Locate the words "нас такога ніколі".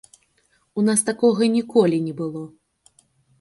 0.87-2.01